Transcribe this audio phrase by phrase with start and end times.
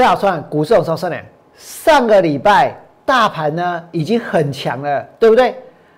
[0.00, 1.16] 大家好，我是股市有收生呢。
[1.58, 5.54] 上个礼拜大盘呢已经很强了，对不对？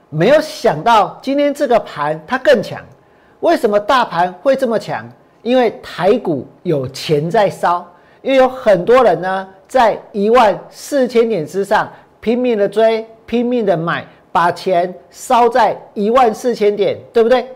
[0.09, 2.81] 没有想到今天这个盘它更强。
[3.39, 5.09] 为什么大盘会这么强？
[5.43, 7.87] 因为台股有钱在烧，
[8.23, 11.89] 因为有很多人呢在一万四千点之上
[12.19, 17.47] 拼命的追，拼命的买，把钱烧在一万四千点，对不对？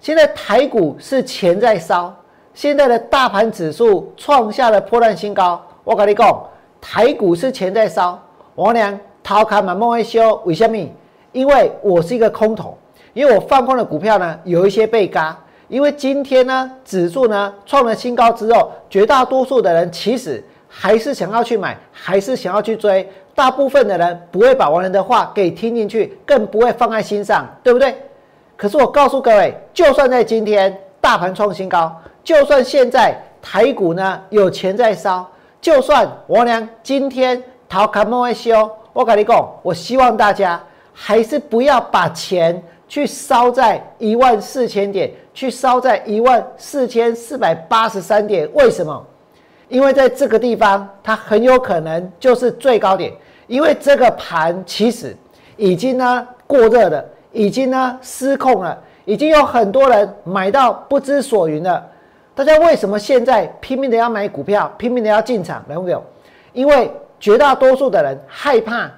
[0.00, 2.16] 现在台股是钱在烧。
[2.56, 6.42] 现在的大盘指数创下了破烂新高，我跟你讲，
[6.80, 8.18] 台股是钱在烧。
[8.54, 10.90] 王娘逃开满梦会修，为什么？
[11.32, 12.74] 因为我是一个空头，
[13.12, 15.36] 因为我放空的股票呢有一些被嘎。
[15.68, 23.06] 因为今天呢指数呢创了新高之后，绝大多数的人其实还是想要去买，还是想要去追。
[23.34, 27.94] 大部分的人不会把王良的话给听进去，更不会放在心上，对不对？
[28.56, 31.94] 可是我告诉各位，就算在今天大盘创新高。
[32.26, 35.24] 就算现在台股呢有钱在烧，
[35.60, 40.60] 就算我娘今天逃卡莫会修，我跟你讲，我希望大家
[40.92, 48.50] 还是不要把钱去烧在一万四千点，去烧在一万四千四百八十三点。
[48.54, 49.06] 为什么？
[49.68, 53.12] 因为在这个地方，它很有可能就是最高点。
[53.46, 55.16] 因为这个盘其实
[55.56, 61.86] 已经呢过热了，已经呢失控了，已经有很多人买到不知所云了。
[62.36, 65.64] 大家为什么现在拼命的要买股票，拼命的要进场？
[65.70, 66.04] 来问我，
[66.52, 68.90] 因为绝大多数的人害怕，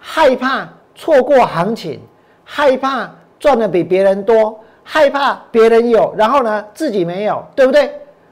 [0.00, 2.00] 害怕错过行情，
[2.42, 7.88] 害怕赚的比别人多，害怕别人有，然后呢自己没有，对不对？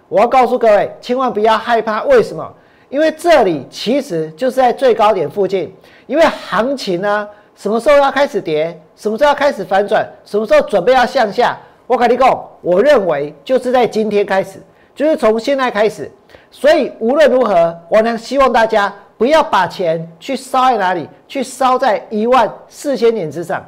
[0.09, 2.03] 我要告诉各位，千万不要害怕。
[2.03, 2.53] 为什么？
[2.89, 5.73] 因为这里其实就是在最高点附近。
[6.09, 8.77] 因为行情呢，什么时候要开始跌？
[8.97, 10.05] 什么时候要开始反转？
[10.25, 11.57] 什么时候准备要向下？
[11.89, 14.61] 我跟你讲，我认为就是在今天开始，
[14.95, 16.09] 就是从现在开始。
[16.51, 23.65] 所以无论如何，我呢希望大家不要把钱去烧在哪里，去烧在一万四千点之上。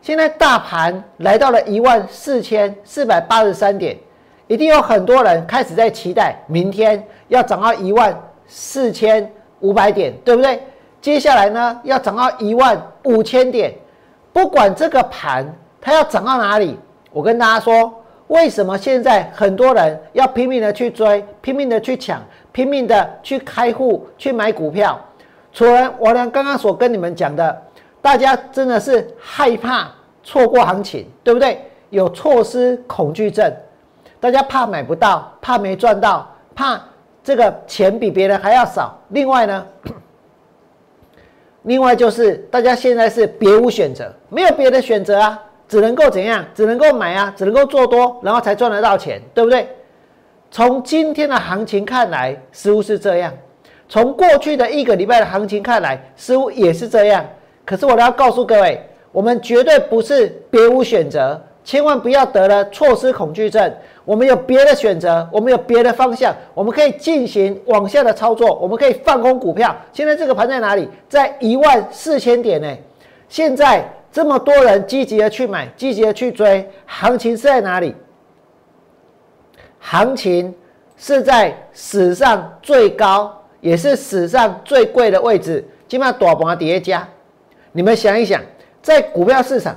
[0.00, 3.98] 现在大盘来到了一万四千四百八十三点，
[4.46, 8.16] 一定有很多人开始在期待明天要涨到一万
[8.46, 9.28] 四千
[9.58, 10.62] 五百点，对不对？
[11.00, 13.74] 接下来呢要涨到一万五千点，
[14.32, 15.52] 不管这个盘。
[15.84, 16.78] 它要涨到哪里？
[17.12, 22.22] 我跟大家说，为什么现在很多人要拼命的去追，拼命的去抢，
[22.52, 24.98] 拼命的去开户去买股票？
[25.52, 27.62] 除了我呢刚刚所跟你们讲的，
[28.00, 31.60] 大家真的是害怕错过行情，对不对？
[31.90, 33.52] 有错失恐惧症，
[34.18, 36.80] 大家怕买不到，怕没赚到，怕
[37.22, 38.98] 这个钱比别人还要少。
[39.10, 39.66] 另外呢？
[41.64, 45.40] 另外就是大家现在是别无选择，没有别的选择啊。
[45.68, 46.44] 只能够怎样？
[46.54, 49.66] 只能够买啊，只能够做多，然后才赚得到钱，对不对？
[50.50, 53.32] 从今天的行情看来，似乎是这样；
[53.88, 57.24] 从过去的一个礼拜的行情看来，似乎也是这样。
[57.64, 58.80] 可是我要告诉各位，
[59.10, 63.72] 我们绝对不是别无选择，千万不要得了错失恐惧症。
[64.04, 69.74] 我们有别的选择，我们有别的方向，我们可以进行往下的操作，我们可以放空股票。
[69.92, 70.88] 现在这个盘在哪里？
[71.08, 72.68] 在一万四千点呢？
[73.28, 73.84] 现在。
[74.14, 77.92] 这么多人积极的去买，积极的去追，行情是在哪里？
[79.80, 80.54] 行情
[80.96, 87.04] 是在史上最高，也是史上最贵的位置，起码多盘叠加。
[87.72, 88.40] 你们想一想，
[88.80, 89.76] 在股票市场，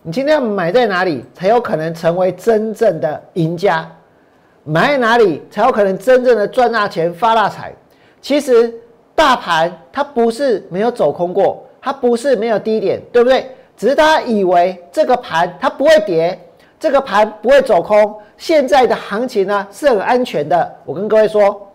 [0.00, 3.86] 你今天要买在哪里才有可能成为真正的赢家？
[4.64, 7.70] 买在哪里才有可能真正的赚大钱、发大财？
[8.22, 8.72] 其实
[9.14, 11.66] 大盘它不是没有走空过。
[11.82, 13.50] 它不是没有低点，对不对？
[13.76, 16.38] 只是他以为这个盘它不会跌，
[16.78, 18.16] 这个盘不会走空。
[18.36, 20.76] 现在的行情呢是很安全的。
[20.84, 21.72] 我跟各位说，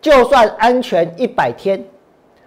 [0.00, 1.84] 就算安全一百天，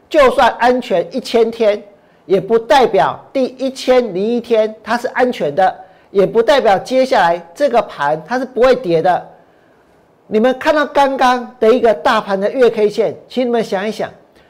[0.10, 1.84] 就算安全一千天，
[2.26, 5.76] 也不代表第一千零一天它是安全的，
[6.10, 9.28] 也不代表接下来这个盘它是不会跌的。
[10.26, 14.10] 你们看到刚刚的一个大盘的月 K 线，请你们想一想。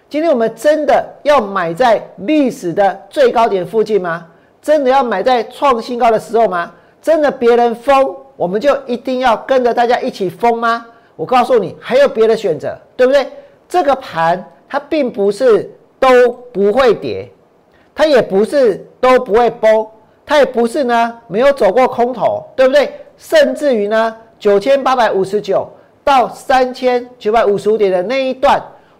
[0.10, 4.26] 今天我们真的要买在历史的最高点附近吗？
[4.60, 6.72] 真的要买在创新高的时候吗？
[7.00, 10.84] 真的别人疯，我们就一定要跟着大家一起疯吗？
[11.16, 13.28] 我告诉你，还有别的选择，对不对？
[13.68, 15.70] 这个盘它并不是
[16.00, 17.30] 都不会跌，
[17.94, 19.86] 它也不是都不会崩，
[20.26, 22.92] 它也不是呢没有走过空头，对不对？
[23.16, 25.70] 甚至于呢九千八百五十九
[26.04, 28.60] 到三千九百五十五点的那一段。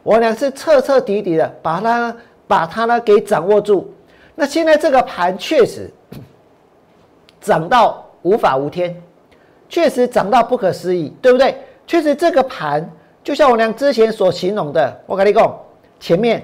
[0.10, 2.16] 我俩是彻彻底底的把它
[2.48, 3.94] 把它呢给掌握住。
[4.34, 5.88] 那现在这个盘确实
[7.40, 9.00] 涨到无法无天，
[9.70, 11.56] 确实涨到不可思议，对不对？
[11.86, 12.90] 确实这个盘
[13.24, 15.56] 就像我娘之前所形容的，我跟你讲，
[16.00, 16.44] 前面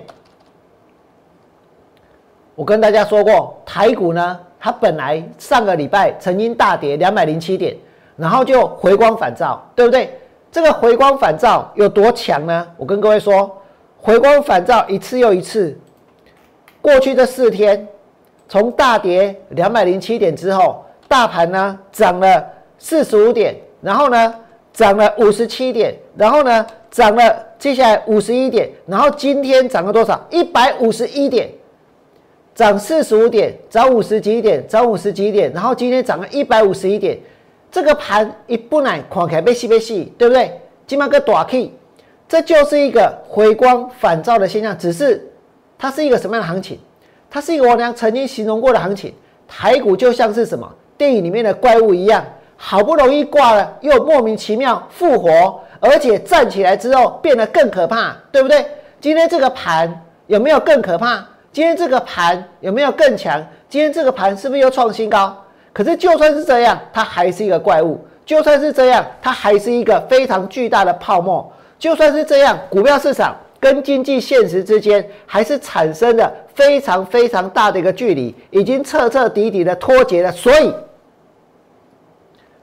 [2.53, 7.75] 我跟大家说过，台股呢，它本来上个礼拜曾经大跌两百零七点，
[8.15, 10.15] 然后就回光返照，对不对？
[10.55, 12.65] 这个回光返照有多强呢？
[12.77, 13.61] 我跟各位说，
[13.97, 15.77] 回光返照一次又一次。
[16.79, 17.85] 过去这四天，
[18.47, 22.41] 从大跌两百零七点之后，大盘呢涨了
[22.79, 24.33] 四十五点，然后呢
[24.71, 30.25] 涨了五十七点，然后呢涨了接下来五十一点，然后今天涨了多少？
[30.29, 31.49] 一百五十一点。
[32.53, 37.19] 涨四十五点，涨五十几点，涨五十几点，然后今天涨了一百五十一点，
[37.75, 40.61] 这个盘一不奶看起来被吸被吸，对不对？
[40.87, 41.73] 今麦个大 K，
[42.25, 45.29] 这就是一个回光返照的现象，只是
[45.77, 46.79] 它是一个什么样的行情？
[47.29, 49.13] 它是一个我娘曾经形容过的行情。
[49.45, 52.23] 台股就像是什么电影里面的怪物一样，
[52.55, 58.65] 好不容易挂了，又莫名其妙复活，而且站起来之后变得更可怕，对不对？
[59.01, 61.27] 今天这个盘有没有更可怕？
[61.51, 63.45] 今天这个盘有没有更强？
[63.67, 65.35] 今天这个盘是不是又创新高？
[65.75, 71.43] 可是就算是这样，它还是一个怪物；就算是这样，它还是一个非常巨大的泡沫；
[71.77, 80.31] 就算是这样，股票市场跟经济现实之间还是产生了非常非常大的一个距离，已经彻彻底底的脱节了。
[80.31, 80.73] 所以，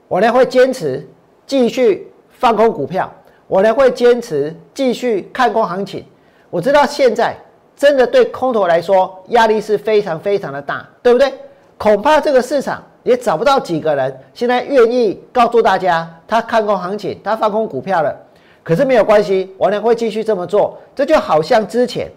[0.08, 1.06] 我呢会坚持
[1.46, 3.12] 继续放空股票，
[3.46, 6.02] 我呢会坚持继续看空行情。
[6.48, 7.36] 我知道现在。
[7.74, 11.32] 真的对空头来说压力是非常非常的大，对不对？
[11.78, 18.16] 恐怕这个市场也找不到几个人现在愿意告诉大家他看空行情，他放空股票了。
[18.62, 20.78] 可是没有关系，我呢会继续这么做。
[20.94, 22.08] 这就好像之前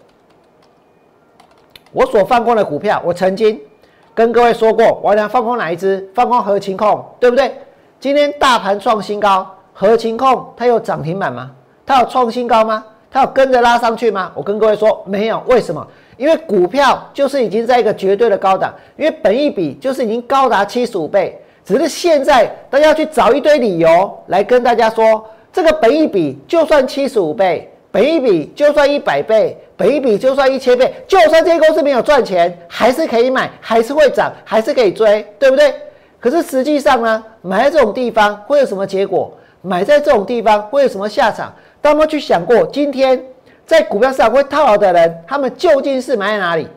[1.92, 3.60] 我所放空的股票，我曾经
[4.14, 6.08] 跟各位说过，我呢放空哪一只？
[6.14, 7.52] 放空合情控，对不对？
[7.98, 11.50] 今天大盘创新高，合情控它有涨停板吗？
[11.84, 12.84] 它有创新高吗？
[13.10, 14.30] 它有跟着拉上去吗？
[14.34, 15.84] 我跟各位说没有，为什么？
[16.16, 35.74] 因为股票就是已经在一个绝对的高档，因为本一比就是已经高达七十五倍，只是现在大家要去找一堆理由来跟大家说，这个本一比就算七十五倍，本一比就算一百倍，本一比就算一千倍，就算这些公司没有赚钱，还是可以买，还是会涨，还是可以追，对不对？
[36.18, 39.32] 可是实际上呢，买在这种地方会有什么结果？
[39.62, 41.52] 买在这种地方会有什么下场？
[41.84, 43.22] 有没有去想过，今天
[43.66, 46.68] 在股票市场会套牢的人，他们究竟是买在哪里？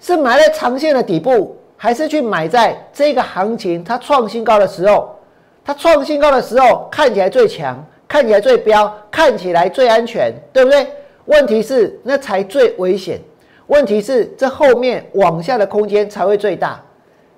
[0.00, 5.16] 是买在长线的底部，还是去买在这个行情它创新高的时候？
[5.64, 10.84] 它创新高的时候看起来最强，看起来最标，看起来最安全，对不对？
[11.26, 13.20] 问题是那才最危险。
[13.68, 16.82] 问题是这后面往下的空间才会最大。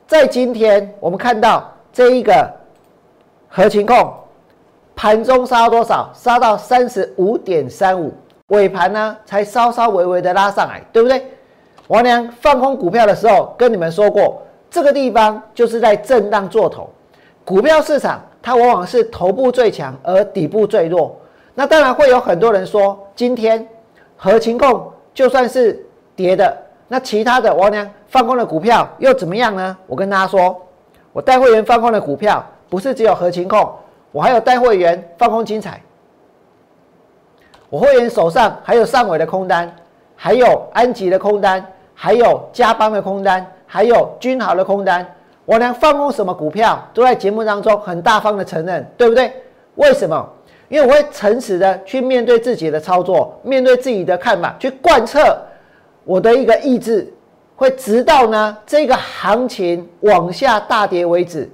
[0.07, 2.51] 在今天我们看到这一个
[3.49, 4.24] 合情控。
[4.97, 6.11] 盘中杀多少？
[6.15, 8.13] 杀到三十五点三五，
[8.49, 11.23] 尾盘呢才稍稍微微的拉上来，对不对？
[11.89, 16.89] 王良放空股票的时候跟你们说过，这个地方就是在震荡做头。
[17.45, 21.15] 股票市场它往往是头部最强，而底部最弱。
[21.55, 23.67] 那当然会有很多人说，今天
[24.17, 25.85] 合情控就算是
[26.17, 26.57] 跌的，
[26.89, 29.77] 那其他的王良放空的股票又怎么样呢？
[29.87, 30.59] 我跟大家说，
[31.13, 33.71] 我带会员放空的股票不是只有合情控。
[34.15, 35.83] 我还有带会员放空精彩，
[37.69, 39.75] 我会员手上还有上尾的空单，
[40.15, 45.05] 还有安吉的空单，还有嘉邦的空单，还有君豪的空单。
[45.45, 49.33] 我连放空什么股票都在节目当中很大方的承认，对不对？
[49.75, 50.25] 为什么？
[50.69, 55.37] 因为我会诚实的去面对自己的操作，面对自己的看法，去贯彻
[56.05, 57.13] 我的一个意志，
[57.57, 61.51] 会直到呢这个行情往下大跌为止。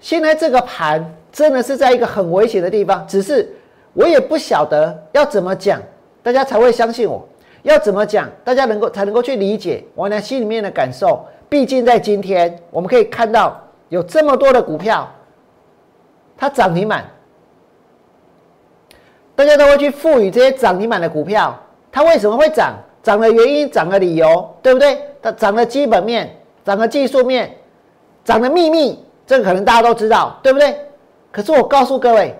[0.00, 1.08] 现在这个盘。
[1.32, 3.48] 真的是在一个很危险的地方，只是
[3.92, 5.80] 我也不晓得要怎么讲，
[6.22, 7.26] 大家才会相信我。
[7.62, 11.26] 要怎么讲，大家能够才能够去理解王良心里面的感受。
[11.48, 13.60] 毕竟在今天，我们可以看到
[13.90, 15.06] 有这么多的股票，
[16.38, 17.04] 它涨停板，
[19.34, 21.54] 大家都会去赋予这些涨停板的股票，
[21.92, 22.74] 它为什么会涨？
[23.02, 24.98] 涨的原因，涨的理由，对不对？
[25.22, 26.34] 它涨的基本面，
[26.64, 27.54] 涨的技术面，
[28.24, 30.78] 涨的秘密，这个可能大家都知道，对不对？
[31.30, 32.34] 可是我告诉各位，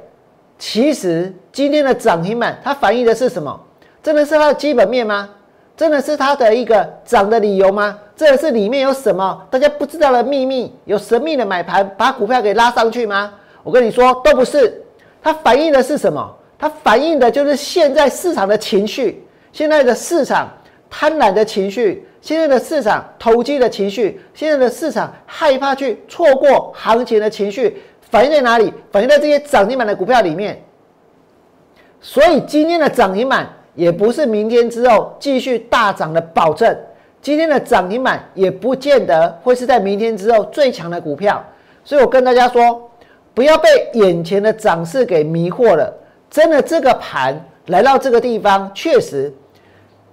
[0.59, 3.59] 其实今天的涨停板它反映的是什么？
[4.03, 5.29] 真的是它的基本面吗？
[5.77, 7.99] 真的是它的一个涨的理由吗？
[8.15, 10.75] 真的是里面有什么大家不知道的秘密？
[10.85, 13.33] 有神秘的买盘把股票给拉上去吗？
[13.63, 14.83] 我跟你说，都不是。
[15.23, 16.37] 它反映的是什么？
[16.59, 20.51] 它反映的就是现在市场的情绪，现在的市场
[20.91, 27.83] 贪婪的情绪，现在的市场投机的情绪，现在的市场害怕去错过行情的情绪。
[28.11, 28.73] 反映在哪里？
[28.91, 30.63] 反映在这些涨停板的股票里面。
[32.01, 36.77] 所以今天的涨停板也不是明天之后继续大涨的保证。
[37.23, 41.45] 今天的涨停板也不见得会是在明天之后最强的股票。
[41.85, 42.91] 所以我跟大家说，
[43.35, 45.95] 不要被眼前的涨势给迷惑了。
[46.31, 49.33] 真的，这个盘来到这个地方，确实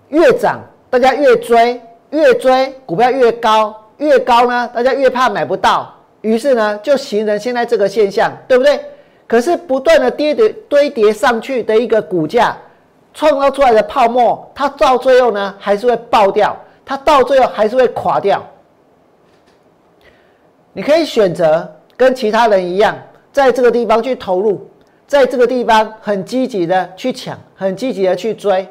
[0.10, 5.94] 越涨，大家越追，越追股票越高，越高呢，大家越怕买不到。
[6.28, 8.78] 于是呢，就形成现在这个现象，对不对？
[9.26, 12.58] 可是不断的跌跌堆叠上去的一个股价，
[13.14, 16.54] 创造出来的泡沫，它到最后呢还是会爆掉，
[16.86, 18.46] 它到最后还是会垮掉。
[20.74, 21.66] 你可以选择
[21.96, 22.94] 跟其他人一样，
[23.32, 24.70] 在这个地方去投入，
[25.08, 28.68] 在这个地方很积极的去抢，很积极的去追，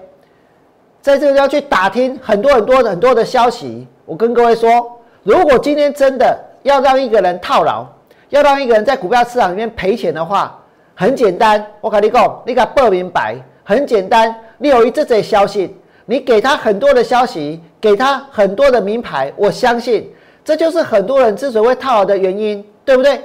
[1.01, 3.89] 在这个地方去打听很多很多很多的消息。
[4.05, 7.87] 我跟各位说，如果今天真的要让一个人套牢。
[8.31, 10.61] 要让一个人在股票市场里面赔钱的话，
[10.97, 14.35] 很简单，我跟你讲，你给他报明白，很简单。
[14.59, 20.13] 你有一这些消息，你给他很多的消息，给他很多的名牌，我相信
[20.45, 23.23] 这就是很多人之所以会套牢的原因，对不对？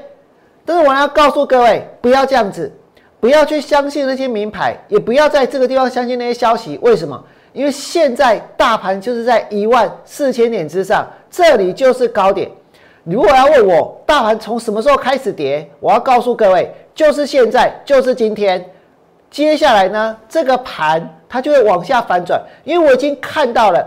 [0.64, 2.72] 但是我要告诉各位，不要这样子，
[3.20, 6.78] 不要去相信那些名牌，也不要在这个地方相信那些消息。
[6.84, 7.20] 为什么？
[7.54, 12.48] 因为现在大盘就是在一万四千点之上，这里就是高点。
[13.04, 18.64] 如果要问我大盘从什么时候开始跌，我要告诉各位，就是现在，就是今天。
[19.32, 23.84] 接下来呢，这个盘它就会往下反转，因为我已经看到了，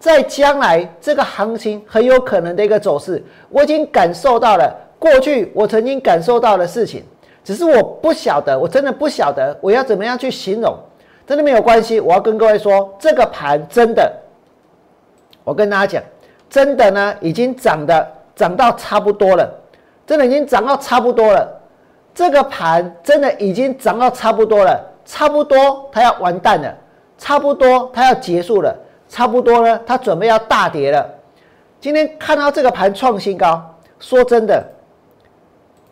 [0.00, 7.04] 在将来这个行情很有可能的一个走势，我已经感受到了过去我曾经感受到的事情，
[7.44, 10.76] 只是我不晓得，我真的不晓得我要怎么样去形容，
[11.26, 12.00] 真的没有关系。
[12.00, 14.12] 我要跟各位说，这个盘真的，
[15.44, 16.02] 我跟大家讲，
[16.50, 18.17] 真的呢，已经涨的。
[18.38, 19.52] 涨到差不多了，
[20.06, 21.60] 真的已经涨到差不多了。
[22.14, 26.72] 这个盘真的已经涨到差不多了，差不多它要完蛋了，
[27.18, 28.72] 差不多它要结束了，
[29.08, 31.04] 差不多呢，它准备要大跌了。
[31.80, 33.60] 今天看到这个盘创新高，
[33.98, 34.64] 说真的，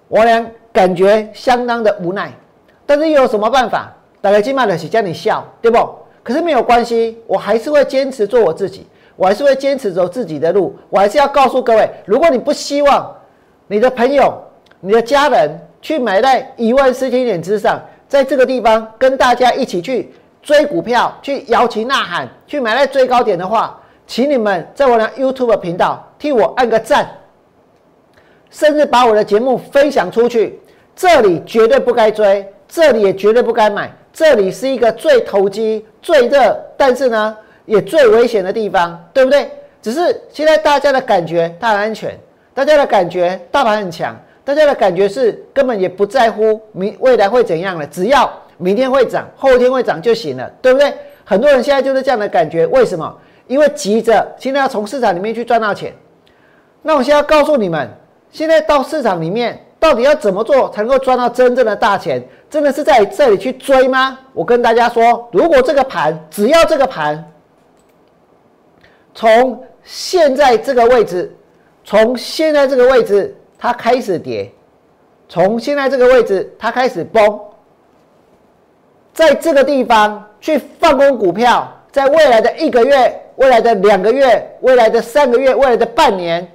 [0.06, 2.32] 我俩感觉相当的无奈，
[2.86, 3.92] 但是又有什么办法？
[4.20, 5.78] 打开金麦的是叫你笑，对不？
[6.22, 8.86] 可是没有关系，我还是会坚持做我自己。
[9.16, 10.76] 我还是会坚持走自己的路。
[10.90, 13.16] 我还是要告诉各位，如果你不希望
[13.66, 14.32] 你的朋友、
[14.80, 27.08] 你的家人去买在一万四千点之上，在这个地方跟大家一起去追股票、去摇旗呐喊、去买在最高点的话，请你们在我的 YouTube 频道替我按个赞，
[28.50, 30.60] 甚至把我的节目分享出去。
[30.94, 33.90] 这里绝对不该追，这里也绝对不该买。
[34.12, 37.36] 这里是一个最投机、最热，但是呢。
[37.66, 39.50] 也最危险的地方，对不对？
[39.82, 42.18] 只是现在大家的感觉它很安全，
[42.54, 50.92] 大家的感觉大盘很强，大家的感觉是根本也不在乎明未来会怎样了，只要明天会涨，后天会涨就行了，对不对？
[51.24, 53.16] 很多人现在就是这样的感觉，为什么？
[53.46, 55.92] 因为急着现在要从市场里面去赚到钱。
[56.82, 57.88] 那我现在要告诉你们，
[58.32, 62.20] 现在到市场里面到底要怎么做才能够赚到真正的大钱？
[62.50, 64.18] 真的是在这里去追吗？
[64.32, 67.24] 我跟大家说，如果这个盘，只要这个盘。
[69.16, 71.34] 从现在这个位置，
[71.82, 74.52] 从现在这个位置它开始跌，
[75.26, 77.40] 从现在这个位置它开始崩，
[79.14, 86.46] 在这个地方去放空股票，在未来的一个月、未来的两个月、未来的三个月、未来的半年，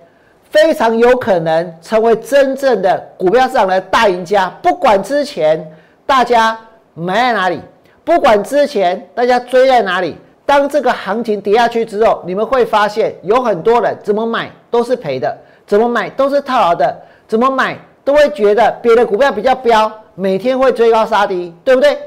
[0.51, 4.48] 非常有可能成为真正的股票市场的大赢家。
[4.62, 5.68] 不管之前
[6.06, 6.56] 大家
[6.94, 7.60] 买在哪里，
[8.03, 10.15] 不管之前大家追在哪里。
[10.51, 15.34] 当这个行情跌下去之后，你们会发现有很多人怎么买都是赔的，
[15.65, 16.93] 怎么买都是套牢的，
[17.25, 21.98] 怎么买都会觉得别的股票比较彪，每天会追高杀低，对不对？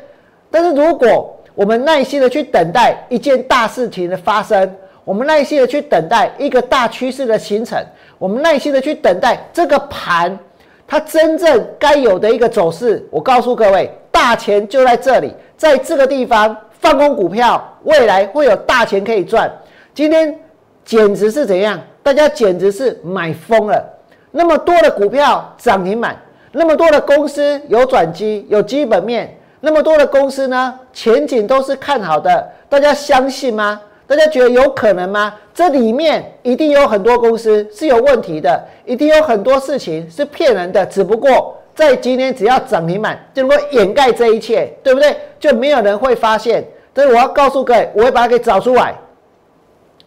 [0.50, 7.82] 但是如果我们耐心的去等待一件大事情的发生，我们耐心的去等待一个大趋势的形成，
[8.18, 10.38] 我们耐心的去等待这个盘
[10.86, 16.54] 它真正该有的一个走势，我告诉各位，大钱就在这里，在这个地方。
[16.84, 19.50] 放空股票，未来会有大钱可以赚。
[19.94, 20.38] 今天
[20.84, 21.80] 简直是怎样？
[22.02, 23.82] 大家简直是买疯了。
[24.30, 26.14] 那么多的股票涨停板，
[26.52, 32.46] 那么多的公司有转机、有基本面，那么多的公司呢，前景都是看好的。
[32.68, 33.80] 大家相信吗？
[34.06, 35.34] 大家觉得有可能吗？
[35.54, 40.84] 这里面一定有很多公司是有问题的，一定有很多事情是骗人的。
[40.84, 41.56] 只不过。
[41.74, 45.16] 在今天，只要涨停板就能够掩盖这一切，对不对？
[45.40, 46.64] 就没有人会发现。
[46.94, 48.94] 所以我要告诉各位，我会把它给找出来。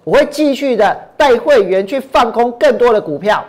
[0.04, 3.44] 我会继续的带会员去放空更多的股票。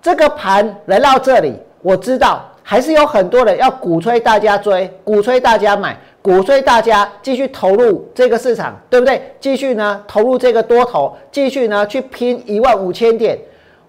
[0.00, 9.20] 这个盘来到这里，我知道还是有很多人要鼓吹大家追，鼓吹大家买，鼓吹大家继续投入这个市场，对不对？
[9.38, 13.38] 继续呢投入这个多头，继续呢去拼一万五千点。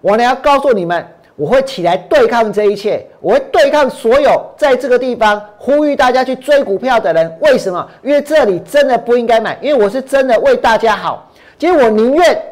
[0.02, 1.06] 我呢要告诉你们，
[1.40, 7.34] 我会起来对抗这一切，我会对抗所有在这个地方呼吁大家去追股票的人。
[7.40, 7.88] 为什么？
[8.02, 11.32] 因为这里真的不应该买，因为我是真的为大家好。
[11.58, 12.42] 其实我宁愿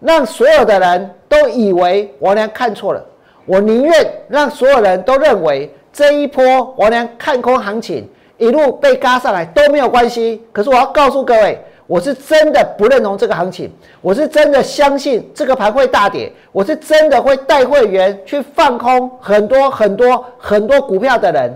[0.00, 3.04] 让所有的人都以为王良看错了，
[3.44, 8.08] 我宁愿让所有人都认为这一波王良看空行情
[8.38, 10.42] 一路被嘎上来都没有关系。
[10.52, 11.62] 可是我要告诉各位。
[11.92, 13.70] 我是真的不认同这个行情，
[14.00, 21.54] 我是真的相信这个盘会大跌，我是真的会带会员去放空很多很多很多股票的人。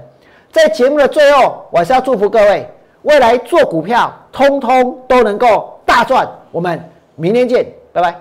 [0.53, 2.69] 在节目的最后，我是要祝福各位，
[3.01, 6.29] 未来做股票通通都能够大赚。
[6.53, 6.79] 我们
[7.15, 8.15] 明天见，拜拜。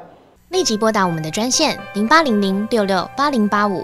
[0.48, 3.84] 立即拨打我们的专线零八零零六六八零八五。